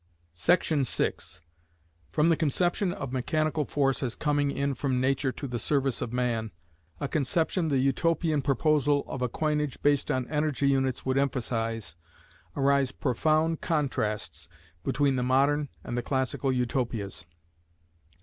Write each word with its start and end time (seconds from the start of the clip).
Section 0.33 0.83
6 0.83 1.43
From 2.09 2.29
the 2.29 2.35
conception 2.35 2.91
of 2.91 3.11
mechanical 3.13 3.65
force 3.65 4.01
as 4.01 4.15
coming 4.15 4.49
in 4.49 4.73
from 4.73 4.99
Nature 4.99 5.31
to 5.33 5.47
the 5.47 5.59
service 5.59 6.01
of 6.01 6.11
man, 6.11 6.49
a 6.99 7.07
conception 7.07 7.67
the 7.67 7.77
Utopian 7.77 8.41
proposal 8.41 9.03
of 9.07 9.21
a 9.21 9.29
coinage 9.29 9.79
based 9.83 10.09
on 10.09 10.27
energy 10.27 10.67
units 10.69 11.05
would 11.05 11.19
emphasise, 11.19 11.95
arise 12.55 12.91
profound 12.91 13.61
contrasts 13.61 14.49
between 14.83 15.17
the 15.17 15.21
modern 15.21 15.69
and 15.83 15.95
the 15.95 16.01
classical 16.01 16.51
Utopias. 16.51 17.27